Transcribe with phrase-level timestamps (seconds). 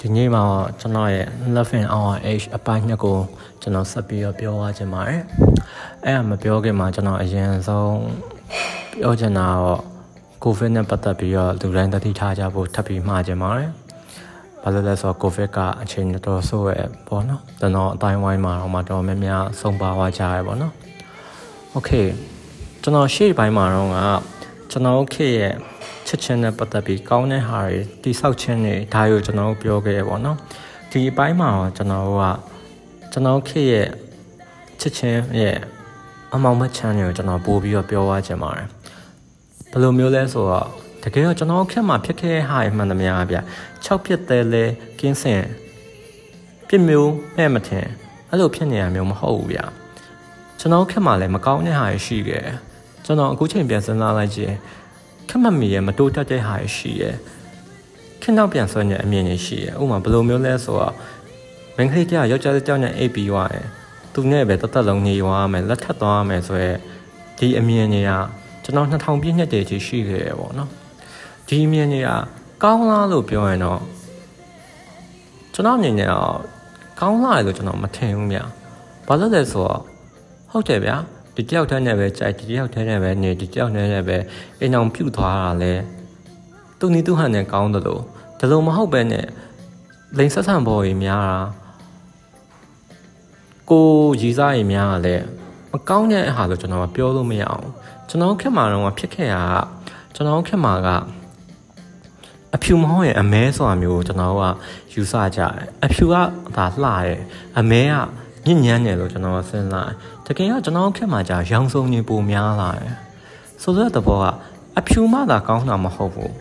[0.00, 0.42] ဒီနေ့မှာ
[0.80, 3.18] ကျွန်တော်ရဲ့ Love and Our Age အပိုင်းနှစ်ကို
[3.62, 5.22] ကျွန်တော်ဆက်ပြီးတော့ပြောသွားခြင်းပါတယ်
[6.04, 7.96] အဲ့ဒါမပြောခင်မှာကျွန်တော်အရင်ဆုံး
[8.92, 9.80] ပြောချင်တာတော့
[10.44, 13.70] COVID နဲ့ပတ်သက်ပြီးတော့လူတိုင်းသတိထားကြဖို့ထပ်ပြီးမှာခြင်းပါတယ်
[14.62, 20.72] ဘာလို့လဲဆိုတော့ COVID ကအချိန်တော်ဆိုးရပေါ့နော်ကျွန်တော်အတိုင်းဝိုင်းမှာတော့မှတော်များများဆုံးပါသွားကြရပေါ့နော်
[21.76, 22.06] Okay
[22.82, 23.90] ကျွန်တော်ရှေ့ပိုင်းမှာတော့
[24.66, 25.54] ကကျွန်တော်ခေရဲ့
[26.06, 30.38] ချစ်ချင်းနဲ့ပတ်သက်ပြီးကောင်းတဲ့ဟာတွေတိဆောက်ခြင်းတွေဒါကိုကျွန်တော်ပြောခဲ့ရပေါ့နော်
[30.90, 32.22] ဒီအပိုင်းမှာတော့ကျွန်တော်က
[33.12, 33.88] ကျွန်တော်ခေရဲ့
[34.80, 35.56] ချစ်ချင်းရဲ့
[36.34, 38.68] အမောင်မချမ်းတွေကိုကျွန်တော်ပို့ပြီးတော့ပြောသွားခြင်းပါတယ်
[39.70, 40.68] ဘယ်လိုမျိုးလဲဆိုတော့
[41.02, 43.38] တကယ်တော့ကျွန်တော်ခက်မှာဖြစ်ခဲ့တဲ့ဟာတွေမှန်သမျှဗျ
[43.84, 44.64] 6ပြစ်သေးလဲ
[45.00, 45.42] ကင်းစင်
[46.68, 47.86] ပြစ်မျိုးမဲ့မထင်
[48.30, 49.60] အဲ့လိုဖြစ်နေရမျိုးမဟုတ်ဘူးဗျ
[50.58, 52.46] ကျွန်တော်ခက်မှာလည်းမကောင်းတဲ့ဟာတွေရှိခဲ့
[53.06, 54.52] ကျွန်တော်အခုချိန်ပြန်စဉ်းစားလိုက်ကြည့်
[55.28, 57.14] ခက်မမီရဲ့မတိုးတက်တဲ့ဟာတွေရှိရဲ့
[58.22, 60.94] ခင်းနောက်ပြန်ဆွဲနေအမြင်တွေရှိရဲ့ဥပမာဘယ်လိုမျိုးလဲဆိုတော့
[61.76, 63.66] မင်းကလေးတယောက်ယောက်ျားတစ်ယောက်နဲ့အိပ်ပြီးသွားတယ်
[64.14, 66.72] သူနဲ့ပဲတသက်လုံးနေသွားရမယ်လက်ထပ်သွားရမယ်ဆိုရဲ
[67.38, 68.10] ဒီအမြင်တွေက
[68.64, 70.70] ကျွန်တော်2000ပြည့်နှစ်တည်းကြီးရှိခဲ့ရပေါ့နော်
[71.48, 72.10] ဒီအမြင်တွေက
[72.62, 73.80] ကောင်းလားလို့ပြောရင်တော့
[75.54, 76.36] ကျွန်တော်အနေနဲ့တော့
[77.00, 78.38] ကောင်းလားလို့ကျွန်တော်မထင်ဘူးမြ
[79.06, 79.80] ဘာလို့လဲဆိုတော့
[80.50, 81.15] ဟုတ်တယ်ဗျာဒီ
[81.48, 84.16] တယောက်တည်းနဲ့ပဲကြိုက်ဒီတယောက်တည်းနဲ့ပဲနေဒီတယောက်တည်းနဲ့ပဲ
[84.60, 85.72] အိမ်အောင်ပြုတ်သွားတာလဲ
[86.78, 88.02] သူနီသူဟန်နဲ့ကောင်းတယ်လို့
[88.38, 89.26] ဒါလို့မဟုတ်ပဲနဲ့
[90.18, 91.38] လိန်ဆက်ဆံပေါ်ကြီးများတာ
[93.70, 93.86] ကို
[94.20, 95.24] ရည်စားရင်များကလည်း
[95.72, 97.68] မကောင်းတဲ့အဟာလို့ကျွန်တော်ပြောလို့မရအောင်
[98.08, 99.58] ကျွန်တော်ခက်မှာတော့ဖြစ်ခဲ့တာက
[100.14, 100.88] ကျွန်တော်ခက်မှာက
[102.54, 104.42] အဖြူမဟုတ်ရင်အမဲဆိုတာမျိုးကျွန်တော်က
[104.92, 105.52] ယူဆကြတယ်
[105.84, 106.14] အဖြူက
[106.56, 107.18] ဒါလှတယ်
[107.58, 107.94] အမဲက
[108.46, 109.90] ညဉ့်ညမ်းတယ်လို့ကျွန်တော်စဉ်းစား
[110.26, 112.94] တကယ်ကကျွန်တော်ခက်မှာကြာရောင်စုံနေပုံများလာတယ်
[113.62, 114.24] ဆိုတော့တဘောက
[114.78, 116.32] အဖြူမှသာကောင်းတာမဟုတ်ဘူး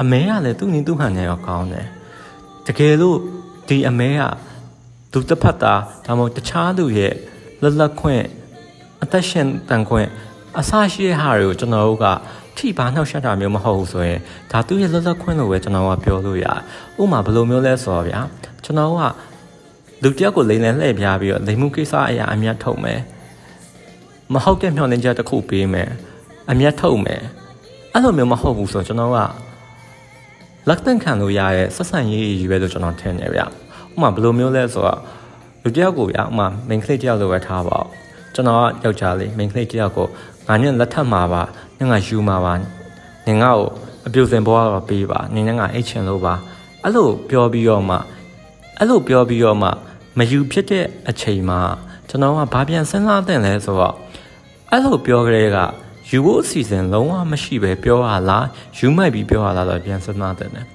[0.00, 1.86] အမဲကလည်းသူ့နည်းသူ့ဟန်နဲ့ရောကောင်းတယ်
[2.66, 3.18] တကယ်လို့
[3.68, 4.22] ဒီအမဲက
[5.12, 7.14] သူတစ်ဖက်သားဒါမှမဟုတ်တခြားသူရဲ့
[7.62, 8.24] လက်လက်ခွင့်
[9.02, 10.08] အသက်ရှင်တန်ခွင့်
[10.58, 12.06] အဆရှိတဲ့ဟာတွေကိုကျွန်တော်တို့က
[12.56, 16.58] ထိပါနှောက်ရှက်တာမျိုးမဟုတ်ဘူးဆိုရင်ဒါသူ့ရဲ့လက်လက်ခွင့်လို့ပဲကျွန်တော်ကပြောလို့ရတယ်။
[17.00, 18.20] ဥပမာဘယ်လိုမျိုးလဲဆိုတော့ဗျာ
[18.64, 19.02] ကျွန်တော်က
[20.02, 23.00] လူတယောက်ကိုလိန်လည်လှည့်ပြားပြီးတော့လိန်မှုကိစ္စအရာအမျက်ထုတ်မယ်။
[24.32, 25.90] မဟုတ်တဲ့မျှော်လင့်ချက်တစ်ခုပေးမယ်။
[26.50, 27.22] အမျက်ထုတ်မယ်။
[27.92, 29.18] အဲ့လိုမျိုးမဟုတ်ဘူးဆိုတော့ကျွန်တော်က
[30.68, 33.46] လက်တန့်ခံလို့ရရဲ့ဆက်ဆံရေးရည်ပဲလို့ကျွန်တော်ထင်တယ်ဗျာ။
[33.92, 35.00] ဥပမာဘယ်လိုမျိုးလဲဆိုတော့
[35.62, 37.86] လူတယောက်ကိုဗျာဥပမာ main ကလေးတယောက်လိုပဲထားပါဦး။
[38.34, 40.06] ကျွန်တော်ကယောက်ျားလေး main ကလေးတယောက်ကို
[40.48, 41.42] ငါညလက်ထပ်မှာပါ
[41.78, 42.52] နင်ကယူမှာပါ
[43.26, 43.68] နင်ငါ့ကို
[44.06, 46.34] အပြုစင်ပေါ်တော့ပေးပါနင်ငါအိတ်ချင်လို့ပါ
[46.82, 47.96] အဲ့လိုပြောပြီးတော့မှ
[48.78, 49.70] အဲ့လိုပြောပြီးတော့မှ
[50.18, 51.60] မယူဖြစ်တဲ့အချိန်မှာ
[52.08, 53.94] ကျွန်တော်ကဘာပြန်စဉ်းစားတဲ့လဲဆိုတော့
[54.70, 55.58] အဲ့လိုပြောကြတဲ့က
[56.10, 58.46] ယူဖို့အစီအစဉ်လုံးဝမရှိပဲပြောရလား
[58.78, 60.66] ယူမိုက်ပြီးပြောရလားတော့ပြန်စဉ်းစားတဲ့တယ်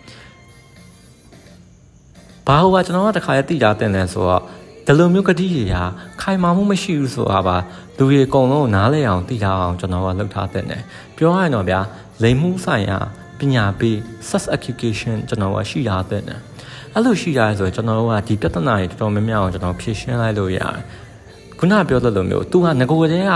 [2.47, 4.41] ဘာဟိုကကျွန်တော်ကတခါရတိတာတဲ့လဲဆိုတော့
[4.85, 5.81] ဒီလိုမျိုးကတိရရာ
[6.21, 7.57] ခိုင်မာမှုမရှိဘူးဆိုတာပါ
[7.97, 10.83] လူတွေအကုန်လုံးနားလဲအောင်သိထားအောင်ကျွန်တော်ကလုပ်ထားတဲ့တယ်
[11.17, 11.79] ပြောရရင်တော့ဗျာ
[12.23, 12.97] လိမ်မှုဆိုင်ရာ
[13.39, 13.95] ပညာပေး
[14.29, 16.39] sex education ကျွန်တော်ကရှိထားတဲ့တယ်
[16.95, 20.77] အဲ့လိုရှိထားဆိုရင်ကျွန်တော်တို့ကဒီပြဿနာတွေတော်တော်များများအောင်ကျွန်တော်ဖြေရှင်းလိုက်လို့ရတယ်
[21.59, 23.31] ခုနပြောတဲ့လိုမျိုးသူကငကိုတဲ့က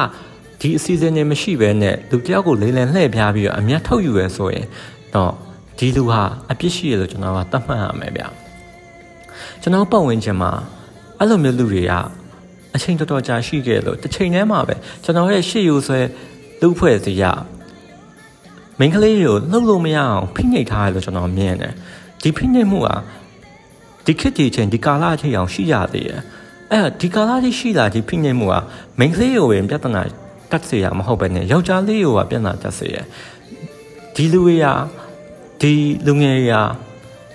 [0.61, 4.65] ဒီအစီအစဉ်တွေမရှိဘဲနဲ့လူတယောက်ကိုလိမ်လည်လှည့်ပြားပြီးတော့အမျက်ထုတ်ယူရဲဆိုရင်
[5.15, 5.31] တော့
[5.77, 6.21] ဒီလူဟာ
[6.51, 8.23] အပြစ်ရှိရလို့ကျွန်တော်ကသတ်မှတ်ရမယ်ဗျ
[9.61, 10.51] ကျွန်တော်ပတ်ဝန်းကျင်မှာ
[11.19, 11.93] အဲ့လိုမျိုးလူတွေက
[12.75, 15.99] အချိန်တော်တော်ကြာရှိခဲ့လို့တစ်ချိန်တည်းမှာပဲကျွန်တော်ရဲ့ရှေ့ယူဆွဲ
[16.61, 17.23] လူဖွဲ့စီရ
[18.79, 21.73] မိန်းကလေးတွေကိုလှုပ်လို့မရအောင်ဖိနှိပ်ထားရလို့ကျွန်တော်မြင်တယ်
[22.21, 22.89] ဒီဖိနှိပ်မှုက
[24.05, 26.21] ဒီခေတ်ဒီချိန်ဒီကာလအချိန်အောင်ရှိရသေးတယ်
[26.71, 28.55] အဲ့ဒီကာလကြီးရှိလာဒီဖိနှိပ်မှုက
[28.99, 30.01] မိန်းကလေးကိုပဲပြဿနာ
[30.51, 32.97] တက်စေရမဟုတ်ပဲနဲ့ယောက်ျားလေးကိုကပြဿနာတက်စေရ
[34.15, 34.65] ဒီလူတွေက
[35.61, 35.73] ဒီ
[36.05, 36.55] လူငယ်တွေက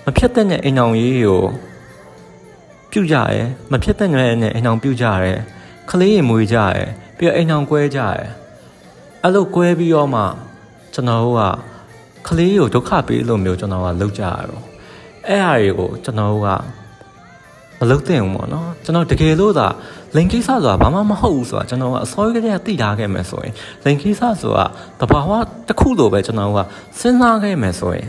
[0.05, 1.41] မဖြတ်တဲ့အိမ်အောင်ရေးကို
[2.91, 3.39] ပြုတ်ကြရဲ
[3.71, 5.31] မဖြစ်တဲ့နယ်နဲ့အိမ်အောင်ပြုတ်ကြရဲ
[5.89, 6.81] ခလေးရင်မွေးကြရဲ
[7.17, 8.17] ပြီးတော့အိမ်အောင်ကွဲကြရဲ
[9.23, 10.23] အဲ့လိုကွဲပြီးတော့မှ
[10.93, 11.43] ကျွန်တော်တို့က
[12.27, 14.68] ခလေးကိုဒုက္ခပေးလို့မျိုးကျွန်တော်ကလုပ်ကြရတော့
[15.27, 16.49] အဲ့အရာတွေကိုကျွန်တော်တို့က
[17.79, 19.67] မလုပ်သင့်ဘူးပေါ့နော်ကျွန်တော်တကယ်လို့သာ
[20.15, 24.65] လိန်ကိစ္စဆိုတာဘာမှမဟုတ်ဘူးဆိုတာကျွန်တော်ကအစောကြီးကတည်းကသိထားခဲ့မယ်ဆိုရင်လိန်ကိစ္စဆိုတာ
[24.99, 25.31] တဘာဝ
[25.67, 26.59] တစ်ခုလိုပဲကျွန်တော်က
[26.99, 28.07] စဉ်းစားခဲ့မယ်ဆိုရင်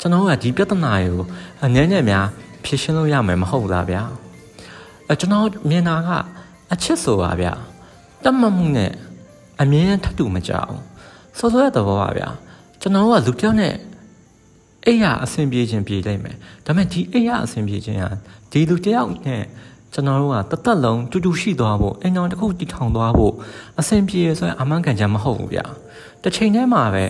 [0.00, 1.24] ကျွန်တော်ကဒီပြဿနာတွေကို
[1.64, 2.26] အငြင်းနဲ့များ
[2.64, 4.02] ဖြေရှင်းလို့ရမယ်မဟုတ်လားဗျာ
[5.08, 6.10] အဲကျွန်တော်မြင်တာက
[6.72, 7.52] အချစ်ဆိုပါဗျာ
[8.24, 8.92] တတ်မှတ်မှုနဲ့
[9.60, 10.78] အမြင်ထပ်တူမကြအောင်
[11.38, 12.28] စောစောရတဲ့ဘောပါဗျာ
[12.80, 13.74] ကျွန်တော်ကလူပြောင်းနဲ့
[14.86, 16.36] အိယာအဆင်ပြေခြင်းပြေလိုက်မယ်
[16.66, 18.10] ဒါပေမဲ့ဒီအိယာအဆင်ပြေခြင်းဟာ
[18.50, 19.42] ဒီလူတယောက်နဲ့
[19.92, 23.32] ကျွန်တော်တို့ကတသက်လုံးတူတူရှိသွားဖို့အိမ်တော်တစ်ခုတည်ထောင်သွားဖို့
[23.80, 25.64] အဆင်ပြေဆိုရင်အမှန်ကန်ချက်မဟုတ်ဘူးဗျာ
[26.22, 27.04] တစ်ချိန်တည်းမှာပဲ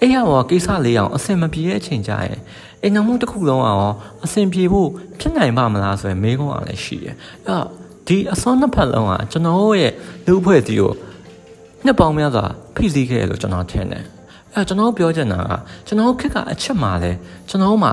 [0.00, 2.40] အဲ့ရဘောကိစ္စလေးအောင်အဆင်မပြေတဲ့အချိန်ကြရင်
[2.82, 3.94] အိမ်တော်မှုတစ်ခုလုံးအောင်
[4.24, 4.88] အဆင်ပြေဖို့
[5.20, 7.14] ဖြစ်နိုင်ပါမလားဆိုရင်မေးခွန်းအောင်လည်းရှိတယ်
[7.46, 7.66] အဲ့တော့
[8.06, 9.92] ဒီအစွမ်းနှစ်ဖက်လုံးကကျွန်တော်ရဲ့
[10.26, 10.92] လူဖွဲ့စီကို
[11.84, 12.44] နှစ်ပေါင်းများစွာ
[12.74, 14.04] ဖိစီးခဲ့လို့ကျွန်တော်ထင်တယ်
[14.56, 15.52] အဲ့ကျွန်တော်ပြောချင်တာက
[15.86, 17.12] ကျွန်တော်ခက်ကအချက်မှလဲ
[17.48, 17.90] ကျွန်တော်မှ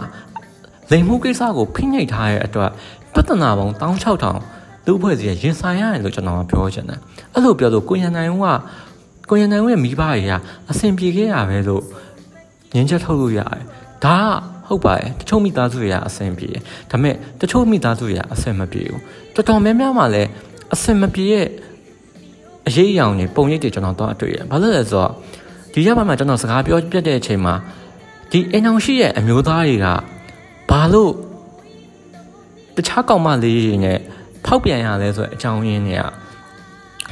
[0.92, 2.71] လိမ်မှုကိစ္စကိုဖိနှိပ်ထားတဲ့အတွက်
[3.13, 7.00] ပြဿနာပေါင်း16000လူဖွဲ့စီရင်ဆိုင်ရတယ်လို့ကျွန်တော်ပြောချင်တယ်
[7.33, 8.36] အဲ့လိုပြောလို့ကိုရန်နိုင်က
[9.30, 10.31] ကိုရန်နိုင်ရဲ့မိဘတွေက
[10.71, 11.83] အဆင်ပြေခဲ့ရပဲလို့
[12.74, 13.62] ငင်းချက်ထုတ်လို့ရတယ်
[14.06, 14.18] ဒါ
[14.68, 16.62] ကဟုတ်ပါတယ်တချို့မိသားစုတွေကအဆင်ပြေတယ်
[16.92, 19.01] ဒါပေမဲ့တချို့မိသားစုတွေကအဆင်မပြေဘူး
[19.36, 20.30] တော်တော်များများမှလည်း
[20.74, 21.48] အဆင်မပြေရဲ့
[22.68, 25.12] အရေးအယောင်တွေပုံရိပ်တွေကျွန်တော်တော့အတွေ့ရဘာလို့လဲဆိုတော့
[25.74, 27.54] ဒီရက်ပိုင်းမှာကျွန်တော်စကားပြောပြတဲ့အချိန်မှာ
[28.31, 29.88] ဒီအိမ်အောင်ရှိရဲ့အမျိုးသားတွေက
[30.70, 31.12] ဘာလို့
[32.75, 33.98] တခြားကောင်မလေးတွေနဲ့
[34.46, 36.04] ဖောက်ပြန်ရလဲဆိုတဲ့အကြောင်းရင်းတွေက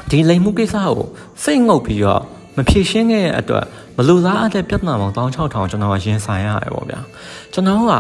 [0.10, 1.08] ဒီလိမ်မှုကိစ္စကို
[1.44, 2.22] စိတ်ငုပ်ပြီးတော့
[2.58, 3.66] မဖြေရှင်းခဲ့တဲ့အတွက်
[3.98, 5.36] မလူသားအတဲ့ပြဿနာပေါင်း16000
[5.72, 7.00] ကျွန်တော်ရင်ဆိုင်ရတယ်ပေါ့ဗျာ
[7.54, 7.94] ကျွန်တော်က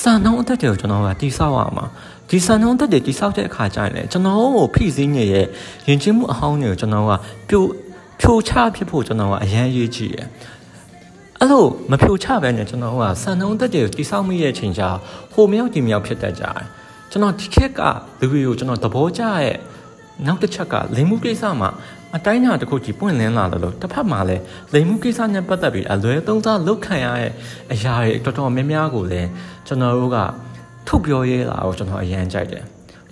[0.00, 1.86] စံနှုန်းအသက်တွေကိုကျွန်တော်ကတိဆောက်ရမှာ
[2.30, 5.46] ဒီစံနှုန်းသက်တွေတိဆောက်တဲ့အခါကျရင်လည်းကျွန်တော်ကိုဖိစီးနေရဲ့
[5.88, 7.12] ယဉ်ကျေးမှုအဟောင်းတွေကိုကျွန်တော်က
[7.48, 7.64] ပြို
[8.20, 10.28] ဖြိုချဖြစ်ဖို့ကျွန်တော်ကအရန်ရေးကြည့်ရယ်
[11.38, 14.82] အဲ့လိုမဖြိုချပဲနဲ့ကျွန်တော်ကစံနှုန်းသက်တွေကိုတိဆောက်မိရဲ့အချိန်ကျ
[15.32, 16.64] ဟိုမြောက်ဒီမြောက်ဖြစ်တတ်ကြတယ်
[17.10, 17.80] ကျွန်တော်ဒီခက်က
[18.20, 19.56] လူတွေကိုကျွန်တော်သဘောကျရဲ့
[20.26, 21.70] နောက်တစ်ချက်ကလိမ်မှုကိစ္စမှာ
[22.16, 27.30] အတိုင်းအတာတစ်ခုကြီးပွင့်လင်းလာတယ်လို့တစ်ဖက်မှာလည်းလိမ်မှုကိစ္စနဲ့ပတ်သက်ပြီးအလွဲသုံးစားလုပ်ခံရတဲ့
[27.72, 29.28] အရာတွေတော်တော်များများကိုလည်း
[29.66, 30.18] ကျွန်တော်တို့က
[30.88, 32.64] ထုတ်ပြောရဲတာကိုကျွန်တော်အရန်ကြိုက်တယ်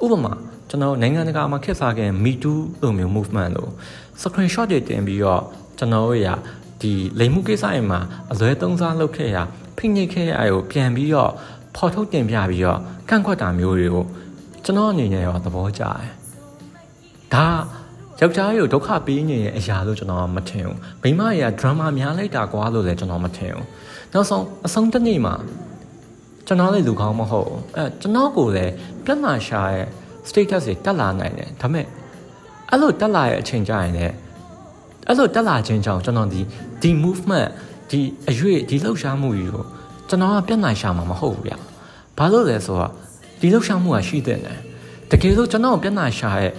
[0.02, 0.32] ဥပမာ
[0.68, 3.70] ကျွန်တော်နိုင်ငံတကာမှာခက်စားခဲ့ Me Too လိုမျိုး movement လို့
[4.22, 5.42] screenshot တွေတင်ပြီးတော့
[5.78, 6.28] ကျွန်တော်တို့ရ
[6.80, 8.00] ဒီလိမ်မှုကိစ္စတွေမှာ
[8.32, 9.36] အလွဲသုံးစားလုပ်ခဲ့ရ
[9.76, 11.32] ဖိနှိပ်ခဲ့ရအကိုပြန်ပြီးတော့
[11.76, 12.78] ဖော်ထုတ်တင်ပြပြီးတော့
[13.08, 14.04] ကန့်ကွက်တာမျိုးတွေကို
[14.64, 16.12] ကျွန်တော်အနေနဲ့ရောသဘောကျတယ်
[17.34, 17.46] ဒါ
[18.20, 23.66] ယောက်ျားကိုဒုက္ခပေးနေတဲ့အရာလို့ကျွန်တော်မထင်ဘူးမိန်းမတွေကဒရမာများလိုက်တာကွာလို့လည်းကျွန်တော်မထင်ဘူး
[24.12, 25.34] နောက်ဆုံးအဆုံးတစ်နေ့မှာ
[26.46, 28.72] ကျွန်တော်လည်းလူကောင်းမဟုတ်ဘူးအဲကျွန်တော်ကိုလည်း
[29.04, 29.86] ပြဿနာရှာရဲ့
[30.28, 31.86] status တွေတက်လာနိုင်တယ်ဒါပေမဲ့
[32.70, 34.14] အဲ့လိုတက်လာရဲ့အချိန်ကျရင်လည်း
[35.08, 36.40] အဲ့လိုတက်လာခြင်းကြောင့်ကျွန်တော်ဒီ
[36.82, 37.48] ဒီ movement
[37.90, 38.00] ဒီ
[38.30, 39.64] အရွေ့ဒီလှုပ်ရှားမှုကြီးကို
[40.08, 41.52] ကျွန်တော်ကပြဿနာရှာမှာမဟုတ်ဘူးဗျ
[42.18, 42.90] ဘာလို့လဲဆိုတော့
[43.40, 44.58] ဒီလှုပ်ရှားမှုကရှိတဲ့တယ်
[45.10, 46.52] တကယ်လို့ကျွန်တော်ပြဿနာရှာရဲ့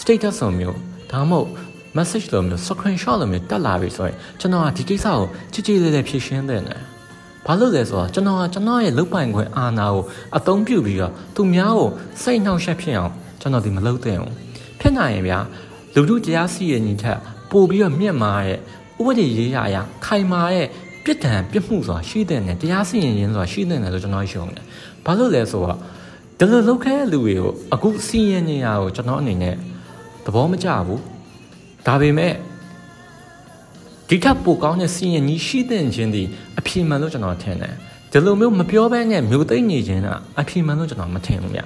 [0.00, 0.78] status ဆိုမျိုး
[1.10, 1.48] ဒါမှမဟုတ်
[1.96, 5.20] message လိုမျိုး screenshot လိုမျိုးတက်လာပြီဆိုရင်ကျွန်တော်ကဒီကိစ္စကို
[5.52, 6.80] ကြည်ကြည်လေးလေးဖြည့်ရှင်းတဲ့တယ်
[7.46, 10.02] ဘာလို့လဲဆိုတော့ကျွန်တော်ကကျွန်တော်ရဲ့လုတ်ပိုင်ခွင့်အာဏာကို
[10.36, 11.88] အသုံးပြုပြီးတော့သူများကို
[12.22, 14.47] စိတ်နှောင့်ယှက်ဖြစ်အောင်ကျွန်တော်ဒီမလုပ်သင့်ဘူး
[14.80, 15.38] ဖြစ်နိုင်ရင်ဗျာ
[15.94, 17.18] လူတို့တရားစီရင်ညီထက်
[17.50, 18.58] ပို့ပြီးတော့မြင့်မာတဲ့
[19.00, 20.66] ဥပဒေရေးရာအရာခိုင်မာတဲ့
[21.04, 24.64] ပြစ်ဒဏ်ပြစ်မှုဆိုတာရှိတဲ့နဲ့တရားစီရင်ရင်းဆိုတာရှိတဲ့နဲ့လို့ကျွန်တော်ရှုံတယ်
[25.04, 25.78] ဘာလို့လဲဆိုတော့
[26.38, 29.54] ဒီလိုလုပ်ခဲ့တဲ့လူတွေကိုအခုစီရင်နေရကိုကျွန်တော်အနေနဲ့
[30.24, 31.02] သဘောမကျဘူး
[31.86, 32.32] ဒါပေမဲ့
[34.08, 36.22] ဒီထက်ပိုကောင်းတဲ့စီရင်ကြီးရှိတဲ့ခြင်းဒီ
[36.58, 37.74] အပြည့်မှန်လို့ကျွန်တော်ထင်တယ်
[38.12, 40.08] ဒီလိုမျိုးမပြောဘဲနဲ့မျိုးသိမ့်နေခြင်းက
[40.40, 41.62] အပြည့်မှန်လို့ကျွန်တော်မထင်ဘူးဗျ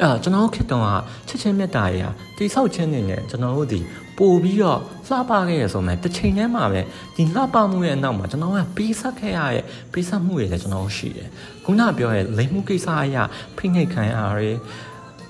[0.00, 0.86] အဲ့တော့ကျွန်တော်ခေတ္တက
[1.28, 3.80] ချစ်ချင်းမြတ်တာတွေဟာတိဆောက်ခြင်းနေနဲ့ကျွန်တော်တို့ဒီ
[4.18, 6.80] ပို့ပြီးတော့လှပခဲ့ရဆိုမှတစ်ချိန်တည်းမှာပဲ
[7.16, 11.28] ဒီလှပမှုရဲ့အနောက်မှာကျွန်တော်ကပေးဆက်ခဲ့ရရဲ့ပေးဆက်မှုတွေလည်းကျွန်တော်ရှိတယ်
[11.64, 13.22] ခုနပြောရဲ့လိမ်မှုကိစ္စအရာ
[13.56, 14.48] ဖိနှိပ်ခံရရ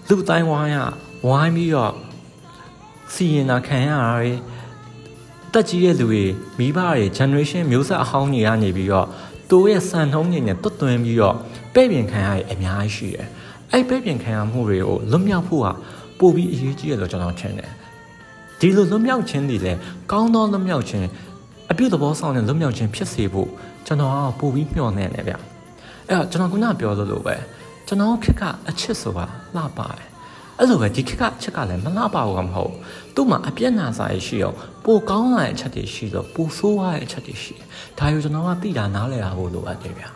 [0.09, 0.77] လူတိုင်းဝါရ
[1.27, 1.93] ဝိုင်းပြီးတော့
[3.15, 4.33] စီရင်တာခံရတာတွေ
[5.53, 6.25] တက်ကြီးရဲ့လူတွေ
[6.59, 9.07] မိဘတွေ generation မျိုးဆက်အဟောင်းတွေကနေပြီးတော့
[9.51, 11.37] သူရဲ့စံနှုန်းတွေနဲ့တွတ်သွင်းပြီးတော့
[11.75, 13.29] ပဲ့ပြင်ခံရတဲ့အများကြီးရှိတယ်။
[13.73, 15.73] အဲ့ပဲ့ပြင်ခံရမှုတွေကိုလွတ်မြောက်ဖို့ဟာ
[16.19, 17.71] ပိုပြီးအရေးကြီးတယ်လို့ကျွန်တော်ထင်တယ်။
[18.61, 19.79] ဒီလိုလွတ်မြောက်ခြင်းတွေလည်း
[20.13, 21.07] ကောင်းသောလွတ်မြောက်ခြင်း
[21.71, 23.49] အပြုသဘောဆောင်တဲ့လွတ်မြောက်ခြင်းဖြစ်စေဖို့
[23.87, 25.35] ကျွန်တော်ကပိုပြီးမျှော်နေတယ်ဗျ။
[26.09, 27.37] အဲ့တော့ကျွန်တော်ခုနပြောသလိုပဲ
[27.87, 29.27] ကျွန်တော်ခက်ကအချစ်ဆိုတာ
[29.57, 30.09] လှပါတယ်
[30.59, 32.73] အဲ့လိုပဲဒီခက်ကအချက်ကလည်းမလှပဘူးကမဟုတ်
[33.15, 37.67] သူ့မှာအပြက်နာစာရရှိအောင်ပိုကောင်းလာတဲ့အချက်တွေရှိတော့ပိုဆိုးသွားတဲ့အချက်တွေရှိတယ်
[37.99, 40.09] ဒါကိုကျွန်တော်ကသိတာနားလည်တာဖို့လိုအပ်တယ်ဗျာ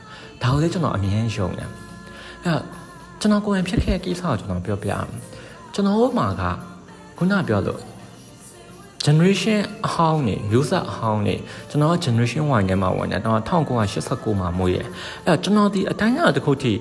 [0.42, 1.70] ဒါကိုလည်းကျွန်တော်အမြင်ရှုံတယ်
[2.44, 2.60] အဲ့
[3.26, 5.10] ကျွန်တော်ကိုယ်ရင်ဖြစ်ခဲ့တဲ့ကိစ္စကိုကျွန်တော်ပြောပြအောင်
[5.74, 6.42] ကျွန်တော်တို့မှာက
[7.18, 7.80] ခုနပြောလို့
[9.04, 11.34] generation အဟောင်းနေမျိုးဆက်အဟောင်းနေ
[11.70, 14.78] ကျွန်တော် generation Y ထဲမှာဝင်တယ်ကျွန်တော်1989မှာမွေးရ
[15.26, 16.72] အဲ့ကျွန်တော်ဒီအတိုင်းအတာတစ်ခုထိ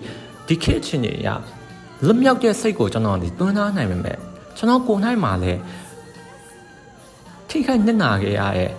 [0.47, 1.29] ဒီခေတ်ချင်းတွေရ
[2.05, 4.17] လွတ်မြောက်တဲ့စိတ်ကိုကျွန်တော်ဒီသွန်းသားနိုင်ပေမဲ့
[4.57, 5.59] ကျွန်တော်ကိုယ်နိုင်မှာလည်း
[7.49, 8.71] ထိခိုက်ညနာခဲ့ရတဲ့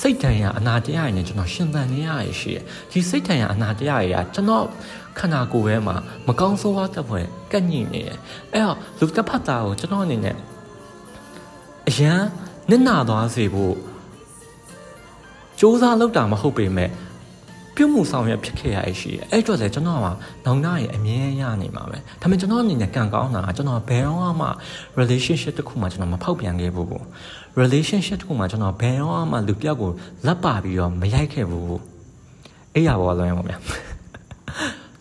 [0.00, 4.64] စိတ်တန်ရာအနာတရားတွေနဲ့ကျွန်တော်ရှင်သန်နေရရရှိတယ်ဒီစိတ်တန်ရာအနာတရားတွေကကျွန်တော်
[5.18, 8.18] ခန္ဓာကိုယ်ထဲမှာမကောင်းဆိုးဝါးတဲ့ဘွယ်ကန့်ညိနေတယ်
[8.52, 10.36] အဲ့တော့လူတစ်ဖက်သားကိုကျွန်တော်အနေနဲ့
[11.88, 12.20] အရန်
[12.70, 13.74] နစ်နာသွားစေဖို့
[15.58, 16.90] စ조사လောက်တာမဟုတ်ပေမဲ့
[17.74, 20.06] ပြုမှုဆောင်ရွက်ဖြစ်ခဲ့ရရှိတယ်အဲ့တော့လေကျွန်တော်က
[20.44, 24.48] နောင်တရဲ့အမြဲရနေမှာပဲဒါပေမဲ့ကျွန်တော်အနေနဲ့ကံကောင်းတာကကျွန်တော်ဘယ်တော့မှ
[25.00, 27.02] relationship တစ်ခုမှကျွန်တော်မဖောက်ပြန်ခဲ့ဘူး
[27.60, 29.90] relationship တစ်ခုမှကျွန်တော်ဘယ်တော့မှလူပြောက်ကို
[30.26, 31.80] လက်ပါပြီးတော့မရိုက်ခဲ့ဘူး
[32.74, 33.58] အဲ့ရပါလွန်ရပါဗျာ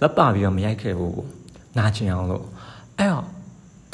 [0.02, 1.22] လက်ပါပြီးတော့မရိုက်ခဲ့ဘူး
[1.78, 2.46] နာကျင်အောင်လို့
[3.00, 3.26] အဲ့တော့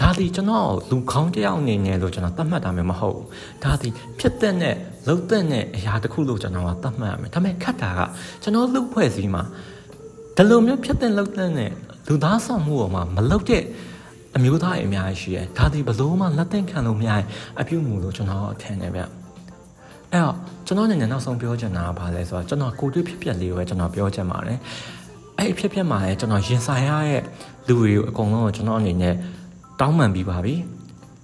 [0.02, 3.28] ဒါဒီကျွန်တော်လူခေါင်းတယောက်အနေနဲ့လို့ကျွန်တော်သတ်မှတ်တာမျိုးမဟုတ်ဘူး
[3.64, 3.90] ဒါဒီ
[4.20, 4.76] ဖြစ်တဲ့နဲ့
[5.08, 8.00] လှုပ်တဲ့နဲ့အရာတစ်ခုလို့ကျွန်တော်ကသတ်မှတ်ရမယ်ဒါပေမဲ့ခက်တာက
[8.44, 9.44] ကျွန်တော်လှုပ်ဖွဲ့စည်းမှာ
[10.38, 11.72] ဒီလိုမျိုးဖြစ်တဲ့လှုပ်တဲ့နဲ့
[12.08, 13.64] လူသားဆောင်မှုပေါ်မှာမလှုပ်တဲ့
[14.36, 17.26] အမျိုးသားတွေအများကြီးရှိတယ်ဒါဒီဘလို့မှလက်သင့်ခံလို့မရရင်
[17.60, 19.02] အပြုမှုလို့ကျွန်တော်ထင်တယ်ဗျ
[20.12, 24.60] အဲ့တော့ကျွန်တော်အနေနဲ့နောက်ဆုံးပြောချင်တာကဘာလဲဆိုတော့ကျွန်တော်ကိုတွေ့ဖြစ်ပျက်လေးကိုပဲကျွန်တော်ပြောချင်ပါတယ်
[25.40, 27.24] အဲ့ဖြစ်ပျက်မှာလည်းကျွန်တော်ရင်ဆိုင်ရတဲ့
[27.68, 29.16] လူတွေကိုအကုန်လုံးကိုကျွန်တော်အနေနဲ့
[29.80, 30.56] တောင်းပန်ပြီးပါပြီ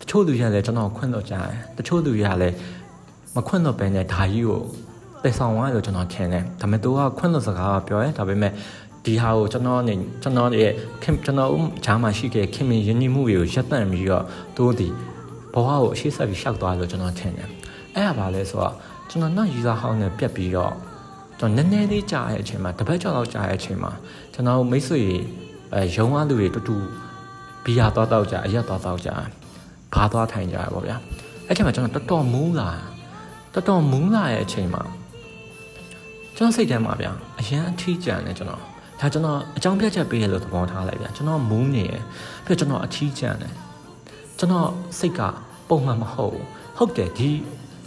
[0.02, 2.56] တချို့လူတွေကလည်းကျွန်တော်ခွင့်လို့ကြားတယ်တချို့လူတွေကလည်း
[3.36, 4.62] မခွင့်လို့ပဲနဲ့ဓာကြီးကို
[5.24, 8.52] တည်ဆောင်သွားလို့ကျွန်တော်ထင်တယ်ဒါပေမဲ့သူကခွင့်လို့စကားပြောရဲဒါပေမဲ့
[9.06, 9.94] ဒီဟာကိုကျွန်တော်နေ
[10.24, 10.72] ကျွန်တော်ရဲ့
[11.04, 11.50] ခင်ကျွန်တော်
[11.86, 14.24] ဂျားမှာရှိခဲ့ခင်မင်းယဉ်ကျေးမှုတွေကိုရပ်တန့်ပြီးတော့
[14.56, 14.88] သူဒီ
[15.54, 17.50] ဘဝကိုအရှိဆက်ပြီးရှောက်သွားလို့ကျွန်တော်ထင်တယ်
[17.96, 18.74] အဲ့ဒါပါလဲဆိုတော့
[19.10, 20.74] ကျွန်တော်နောက်ယူဆဟောင်းနဲ့ပြက်ပြီးတော့
[21.40, 23.92] ကျွန်တော်နည်းနည်းလေးကြာတဲ့အချိန်မှာတပတ်ကျော်လောက်ကြာတဲ့အချိန်မှာ
[24.34, 25.02] ကျွန်တော်မိတ်ဆွေ
[25.74, 26.78] အဲရုံးအားလူတွေတူတူ
[27.64, 29.10] ဘီယာသွားတော့ကြအရက်သွားတော့ကြ
[29.94, 30.98] ဘာသွားထိုင်ကြရပါဗျာ
[31.48, 32.70] အဲ့ချိန်မှာကျွန်တော်တော်တော်မူးလာ
[33.54, 34.84] တော်တော်မူးလာရဲ့အချိန်မှာ
[36.36, 38.62] ကျွန်တော်စိတ်ထဲမှာဗျာအရန်အထီးကျန်တယ်ကျွန်တော်
[39.00, 41.94] ဒါကျွန်တော်အကြောင်းပြချက်ပေးရလို့သဘောထားလိုက်ဗျာကျွန်တော်မူးနေရ
[42.46, 43.54] ပြီးကျွန်တော်အထီးကျန်တယ်
[44.40, 45.22] ကျွန်တော်စိတ်က
[45.70, 46.46] ပုံမှန်မဟုတ်ဘူး
[46.78, 47.30] ဟုတ်တယ်ဒီ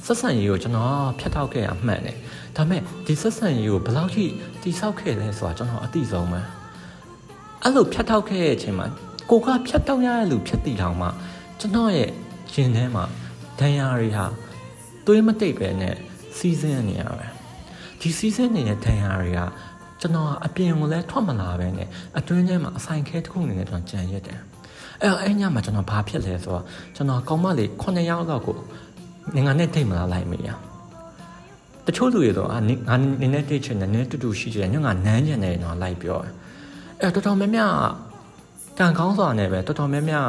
[0.08, 2.16] ဆက်ဆံရေးကိုကျွန်တော်ဖျက်ထောက်ခဲ့ရမှန်တယ်
[2.56, 4.24] ဒါပေမဲ့ဒီဆက်ဆံရေးကိုဘယ်လောက်ထိ
[4.62, 6.40] တိဆောက်ခဲ့လဲဆိုတာကျွန်တော်အသိဆုံးပဲ
[7.62, 8.86] အဲ့လိုဖျက်ထောက်ခဲ့တဲ့အချိန်မှာ
[9.30, 11.08] ကိုကဖြတ်တောက်ရတဲ့လူဖြတ်တည်ထောင်မှ
[11.60, 12.10] ကျွန်တော်ရဲ့
[12.54, 13.04] ရင်ထဲမှာ
[13.60, 14.26] ဒဏ်ရာတွေဟာ
[15.06, 15.94] သွေးမတိတ်ပဲနဲ့
[16.36, 17.26] စီးစင်းနေရပဲ
[18.00, 19.40] ဒီစီးစင်းနေတဲ့ဒဏ်ရာတွေက
[20.00, 21.88] ကျွန်တော်အပြင်ကိုလည်းထွက်မလာပဲနဲ့
[22.18, 24.40] အတွင်းထဲမှာအဆိုင်ခဲတစ်ခုအနေနဲ့ကျွန်တော်ကြံရက်တယ်
[25.02, 26.64] အဲ့တော့အဲ့ညမှာကျွန်တော်ဘာဖြစ်လဲဆိုတော့
[26.96, 28.56] ကျွန်တော်ကောင်းမလေး9ယောက်လောက်ကို
[29.36, 30.48] ငငါနဲ့တိတ်မလာလိုက်မိရ
[31.86, 36.18] တချို့လူတွေတော့ငါနင်းနဲ့တိတ်ချင်တယ်နင်းတူတူရှိတယ်ညငါနမ်းချင်တယ်တော့လိုက်ပြော
[37.00, 37.74] အဲ့တော်တော်များများ
[38.78, 40.28] ကံကောင်းစွာနဲ့ပဲတော်တော်များများ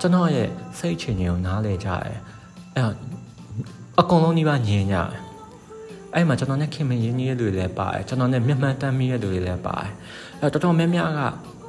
[0.00, 0.48] ကျွန်တော်ရဲ့
[0.78, 2.18] စိတ်ချင်ကိုနားလဲကြတယ်
[2.76, 2.92] အဲ့
[4.00, 5.08] အကုန်လုံးကြီးပါညင်ကြတယ်
[6.14, 9.90] အဲ့မှာကျွန်တော်နဲ့ခင်မင်းရင်းကြီးရဲ့လူတွေလည်းပါတယ်ကျွန်တော်နဲ့မျက်မှန်တမ်းမိရဲ့လူတွေလည်းပါတယ်
[10.40, 11.20] အဲ့တော်တော်များများက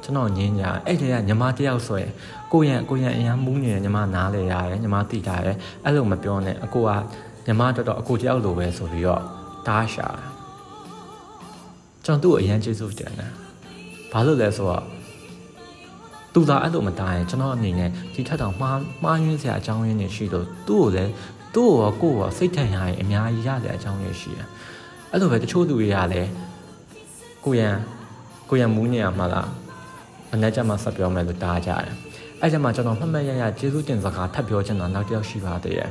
[0.08, 2.12] ကျွန်တော်ညင်းကြအဲ့ဒီကညီမတယောက်ဆိုရင်
[2.52, 6.90] ကိုရံကိုရံအရန်မူးနေတယ်ညီမနားလေရတယ်ညီမတိတာရတယ်အဲ့လိုမပြောနဲ့အကိုက
[7.46, 9.22] ညီမတော်တော်အကိုတယောက်လိုပဲဆိုပြီးတော့
[9.66, 10.08] တားရှာ
[12.04, 13.32] ကျွန်တော်သူ့အရန်ကျေးဇူးတင်တယ်
[14.12, 14.84] ဘာလို့လဲဆိုတော့
[16.32, 21.12] သူသာအဲ့လိုမတားရင်ကျွန်တော်အနေနဲ့ဒီထက်တောင်မှားမှားယွင်းစရာအကြောင်းရင်းတွေရှိတော့သူ့ကိုလည်း
[21.54, 24.46] သူ့ကိုကိုယ်ရောစိတ်ထန်ရရင်အများကြီးရတဲ့အကြောင်းရင်းရှိတယ်
[25.10, 26.30] အဲ့လိုပဲတချို့သူတွေကလည်း
[27.44, 27.74] ကိုရန်
[28.50, 29.48] ကိုရန်မူးနေရမှာလား
[30.30, 31.94] မနေ့ကမှဆက်ပြောမယ်လို့တားကြတယ်
[32.40, 35.90] အဲ့ကျမှကျွန်တော်မှတ်မှတ်ရရကျေးဇူးတင်စကားထပ်ပြောချင်တာနောက်တစ်ယောက်ရှိပါသေးတယ်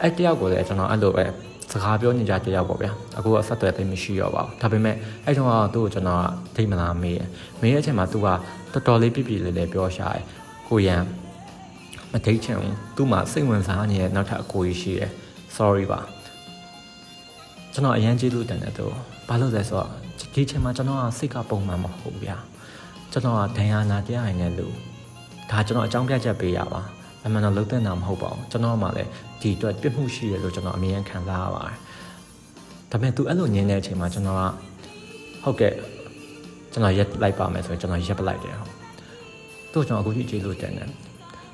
[0.00, 1.24] အဲ့တယောက်ကိုလည်းကျွန်တော်အဲ့လိုပဲ
[1.72, 7.28] စကားပြောနေကြတယောက်ပေါ့ဗျာအခုကဆက်သွယ်သိမရှိတော့ပါဘူးဒါပေမဲ့အဲ့တုန်းကသူ့ကိုကျွန်တော်ကဒိတ်မလားမေးတယ်
[7.60, 10.22] မေးတဲ့အချိန်မှာ तू ကတော်တော်လေးပြပြလေးလေးပြောရှာတယ်
[10.68, 11.02] ကိုရန်
[12.12, 15.10] မဒိတ်ချင်ဘူးသူ့မှာစိတ်ဝင်စားနေတဲ့နောက်ထပ်အကိုကြီးရှိတယ်
[15.56, 16.00] sorry ပါ
[17.72, 18.86] ကျွန်တော်အရန်ကျေးဇူးတင်တယ်သူ
[19.28, 19.88] ဘာလို့လဲဆိုတော့
[20.34, 22.36] ဒီချိန်မှာကျွန်တော်ကစိတ်ကပုံမှန်မဟုတ်ဗျာ
[23.14, 24.66] ကျွန်တော်ကဒဏ်ရာနာတရားရင်လည်းလူ
[25.50, 26.80] ဒါကျွန်တော်အကြောင်းပြချက်ပေးရပါ
[27.24, 31.76] အမှန်တော့လုံးတဲ့နာမဟုတ်ပါဘူးကျွန်တော်မှလည်းဒီအတွက်ပြစ်မှုရှိတယ်လို့ကျွန်တော်အမြင်ခံစားရပါတယ်
[32.90, 34.42] ဒါပေမဲ့ तू အဲ့လိုညင်းတဲ့အချိန်မှာကျွန်တော်က
[35.42, 35.72] ဟုတ်ကဲ့
[36.72, 38.72] ကျွန်တော်ရက်လိုက်ပါမယ်ဆိုရင်ကျွန်တော်ရက်ပလိုက်တယ်ဟုတ်
[39.72, 40.90] သူ့ကျွန်တော်အခုကြီးကျေးဇူးတင်တယ်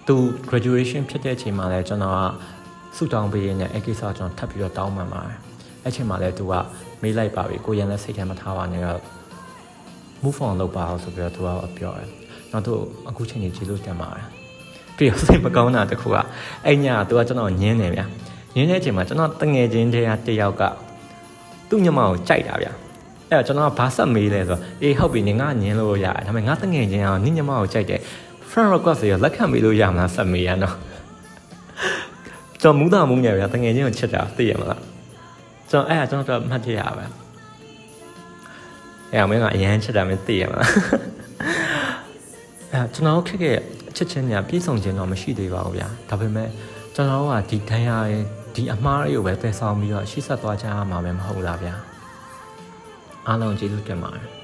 [0.07, 0.17] သူ
[0.49, 2.21] graduation ဖြစ်တဲ့အချိန်မှာလည်းကျွန်တော်က
[2.97, 5.39] ဆုတောင်းပေးရင်းနဲ့အဲ့ကိစ္စကျွန်တော်ထပ်ပြီးတော့တောင်းပန်ပါတယ်
[5.85, 6.55] အဲ့ချိန်မှာလည်းသူက
[7.03, 9.20] မေးလိုက်ပါပြီကိုရန်လည်းစိတ်ထဲမှာထားပါနဲ့တော့
[10.23, 12.09] move on လုပ်ပါအောင်ဆိုပြီးတော့သူကပြောတယ်
[12.53, 12.73] နောက်သူ
[13.09, 14.27] အခုချိန်ကြီးကျေးဇူးတင်ပါတယ်
[14.97, 16.17] ပြီးတော့စိတ်မကောင်းတာတခုက
[16.67, 18.05] အဲ့ညကသူကကျွန်တော်ညင်းနေဗျာ
[18.55, 20.63] ညင်းတဲ့အချိန်မှာကျွန်တော်တငယ်ချင်းတည်းကတယောက်က
[21.69, 22.73] သူ့ညမကိုကြိုက်တာဗျာ
[23.31, 28.01] အဲ့တော့ကျွန်တော်ကဘာဆက်မေးလဲဆိုတော့အေးဟုတ်ပြီနေငါညင်းလို့ရတယ်ဒါပေမဲ့ငါတငယ်ချင်းအောင်နင့်ညမကိုကြိုက်တယ်
[28.51, 30.75] friend request ရလက်ခံမေးလို့ရမလားဆက်မေးရတော့
[32.63, 34.81] ကျွန်တော်မူးတာမူးနေဗျာတငယ်ချင်းကိုချစ်တာသိရမလား
[35.71, 37.07] ကျွန်တော်အဲ့ဒါကျွန်တော်တော့မှတ်ပြရပါ
[39.13, 40.71] အဲ့မင်းကအရန်ချစ်တာမင်းသိရမလား
[42.73, 43.57] အဲ့ကျွန်တော်ခက်ခဲ့
[43.91, 46.49] အချက်ချင်းညာပြည့်စုံခြင်းတော့မရှိသေးပါဘူးဗျာဒါပေမဲ့
[46.95, 48.25] ကျွန်တော်ကဒီဒဏ်ရာရဲ့
[48.55, 51.75] ဒီအမားတွေကိုပဲပယ်ဆောင်ပြီးတော့ရှေ့ဆက်သွားကြရမှာပဲမဟုတ်လားဗျာ
[53.27, 54.40] အားလုံးကျေးဇူးတင်ပါတယ်